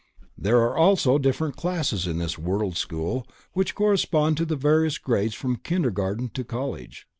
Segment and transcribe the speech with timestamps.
[0.35, 5.35] There are also different classes in this world school which correspond to the various grades
[5.35, 7.07] from kindergarten to college.